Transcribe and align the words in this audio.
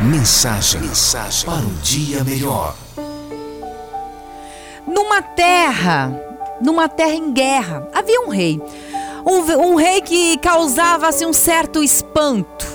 Mensagem, 0.00 0.82
Mensagem 0.82 1.46
para 1.46 1.64
um 1.64 1.74
dia 1.82 2.22
melhor. 2.22 2.76
Numa 4.86 5.22
terra, 5.22 6.14
numa 6.60 6.86
terra 6.86 7.14
em 7.14 7.32
guerra, 7.32 7.88
havia 7.94 8.20
um 8.20 8.28
rei. 8.28 8.60
Um, 9.24 9.70
um 9.70 9.74
rei 9.74 10.02
que 10.02 10.36
causava 10.36 11.08
assim, 11.08 11.24
um 11.24 11.32
certo 11.32 11.82
espanto. 11.82 12.66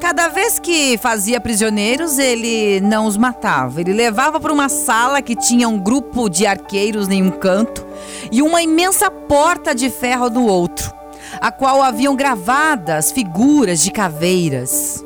Cada 0.00 0.28
vez 0.28 0.60
que 0.60 0.96
fazia 0.98 1.40
prisioneiros, 1.40 2.20
ele 2.20 2.80
não 2.82 3.06
os 3.06 3.16
matava. 3.16 3.80
Ele 3.80 3.92
levava 3.92 4.38
para 4.38 4.52
uma 4.52 4.68
sala 4.68 5.20
que 5.20 5.34
tinha 5.34 5.68
um 5.68 5.78
grupo 5.78 6.28
de 6.28 6.46
arqueiros 6.46 7.08
em 7.08 7.20
um 7.20 7.32
canto 7.32 7.84
e 8.30 8.42
uma 8.42 8.62
imensa 8.62 9.10
porta 9.10 9.74
de 9.74 9.90
ferro 9.90 10.30
no 10.30 10.46
outro, 10.46 10.94
a 11.40 11.50
qual 11.50 11.82
haviam 11.82 12.14
gravadas 12.14 13.10
figuras 13.10 13.80
de 13.82 13.90
caveiras. 13.90 15.04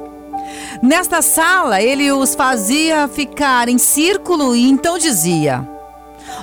Nesta 0.82 1.22
sala, 1.22 1.80
ele 1.80 2.10
os 2.10 2.34
fazia 2.34 3.06
ficar 3.06 3.68
em 3.68 3.78
círculo 3.78 4.56
e 4.56 4.68
então 4.68 4.98
dizia: 4.98 5.64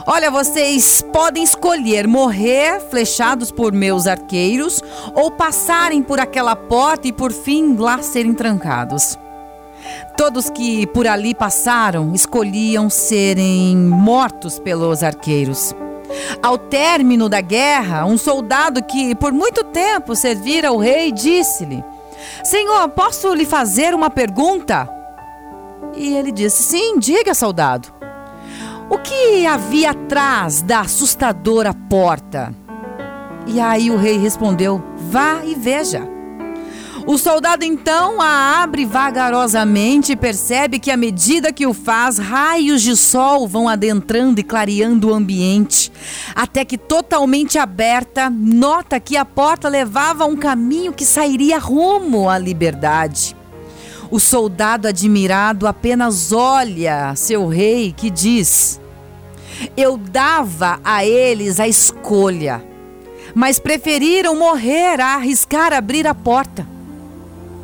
Olha, 0.08 0.31
vocês 0.31 1.02
podem 1.12 1.44
escolher 1.44 2.08
morrer 2.08 2.80
flechados 2.90 3.52
por 3.52 3.73
meus 3.73 4.08
arqueiros 4.08 4.81
ou 5.14 5.30
passarem 5.30 6.02
por 6.02 6.22
aquela 6.22 6.55
porta 6.55 7.05
e 7.05 7.12
por 7.12 7.34
fim 7.34 7.76
lá 7.76 8.02
serem 8.02 8.34
trancados. 8.34 9.20
Todos 10.16 10.50
que 10.50 10.88
por 10.88 11.06
ali 11.06 11.36
passaram 11.36 12.14
escolhiam 12.14 12.90
serem 12.90 13.76
mortos 13.76 14.58
pelos 14.58 15.03
arqueiros. 15.03 15.76
Ao 16.42 16.58
término 16.58 17.28
da 17.28 17.42
guerra, 17.42 18.06
um 18.06 18.17
soldado 18.17 18.81
que 18.81 19.14
por 19.16 19.34
muito 19.34 19.66
tempo 19.66 20.16
servira 20.16 20.72
o 20.72 20.78
rei 20.78 21.12
disse-lhe: 21.12 21.84
Senhor, 22.44 22.90
posso 22.90 23.34
lhe 23.34 23.46
fazer 23.46 23.94
uma 23.94 24.10
pergunta? 24.10 24.90
E 25.96 26.16
ele 26.16 26.32
disse: 26.32 26.64
Sim, 26.64 27.00
diga, 27.00 27.34
soldado. 27.34 27.94
O 28.90 28.98
que 28.98 29.45
havia 29.45 29.92
atrás 29.92 30.62
da 30.62 30.81
assustadora 30.81 31.73
porta? 31.73 32.53
E 33.45 33.59
aí 33.59 33.92
o 33.92 33.98
rei 33.98 34.18
respondeu: 34.18 34.84
Vá 34.95 35.42
e 35.45 35.56
veja. 35.56 36.19
O 37.05 37.17
soldado 37.17 37.64
então 37.64 38.22
a 38.22 38.61
abre 38.61 38.86
vagarosamente 38.86 40.11
e 40.11 40.16
percebe 40.16 40.80
que, 40.80 40.92
à 40.92 40.97
medida 40.97 41.52
que 41.52 41.66
o 41.66 41.73
faz, 41.73 42.17
raios 42.17 42.81
de 42.81 42.95
sol 42.95 43.47
vão 43.47 43.67
adentrando 43.67 44.39
e 44.39 44.44
clareando 44.44 45.09
o 45.09 45.14
ambiente, 45.14 45.91
até 46.36 46.66
que, 46.66 46.78
totalmente 46.78 47.58
aberta, 47.58 48.30
nota 48.30 49.00
que 49.00 49.17
a 49.17 49.25
porta 49.25 49.67
levava 49.69 50.23
a 50.23 50.28
um 50.28 50.36
caminho 50.36 50.94
que 50.94 51.06
sairia 51.06 51.58
rumo 51.58 52.30
à 52.30 52.38
liberdade. 52.38 53.36
O 54.11 54.19
soldado 54.19 54.88
admirado 54.88 55.67
apenas 55.67 56.31
olha 56.31 57.16
seu 57.16 57.47
rei, 57.47 57.94
que 57.95 58.09
diz: 58.09 58.80
Eu 59.78 59.97
dava 59.97 60.80
a 60.84 61.06
eles 61.06 61.59
a 61.59 61.67
escolha, 61.67 62.63
mas 63.36 63.59
preferiram 63.59 64.36
morrer 64.36 65.00
a 65.00 65.16
arriscar 65.16 65.73
abrir 65.73 66.08
a 66.08 66.16
porta. 66.16 66.78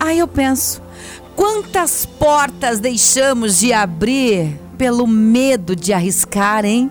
Aí 0.06 0.20
eu 0.20 0.28
penso: 0.28 0.82
quantas 1.36 2.06
portas 2.06 2.80
deixamos 2.80 3.58
de 3.58 3.74
abrir 3.74 4.60
pelo 4.78 5.08
medo 5.08 5.76
de 5.76 5.94
arriscar, 5.94 6.64
hein? 6.64 6.90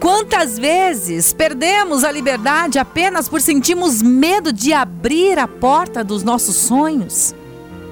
Quantas 0.00 0.58
vezes 0.58 1.32
perdemos 1.32 2.04
a 2.04 2.12
liberdade 2.12 2.78
apenas 2.78 3.28
por 3.28 3.40
sentirmos 3.40 4.00
medo 4.00 4.52
de 4.52 4.72
abrir 4.72 5.38
a 5.38 5.48
porta 5.48 6.04
dos 6.04 6.22
nossos 6.22 6.54
sonhos? 6.56 7.34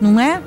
não 0.00 0.20
é? 0.20 0.42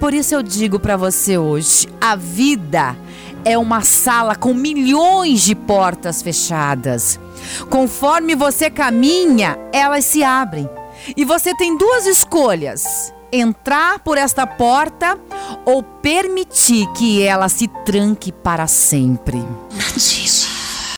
Por 0.00 0.14
isso 0.14 0.34
eu 0.34 0.42
digo 0.42 0.78
para 0.78 0.96
você 0.96 1.36
hoje: 1.36 1.88
a 2.00 2.16
vida 2.16 2.96
é 3.44 3.58
uma 3.58 3.82
sala 3.82 4.34
com 4.34 4.54
milhões 4.54 5.42
de 5.42 5.54
portas 5.54 6.22
fechadas. 6.22 7.18
Conforme 7.68 8.34
você 8.34 8.70
caminha, 8.70 9.58
elas 9.72 10.04
se 10.04 10.22
abrem. 10.22 10.68
E 11.16 11.24
você 11.24 11.54
tem 11.54 11.76
duas 11.76 12.06
escolhas: 12.06 13.12
entrar 13.32 13.98
por 14.00 14.18
esta 14.18 14.46
porta 14.46 15.18
ou 15.64 15.82
permitir 15.82 16.86
que 16.92 17.22
ela 17.22 17.48
se 17.48 17.68
tranque 17.84 18.32
para 18.32 18.66
sempre. 18.66 19.38
Nativa. 19.72 20.57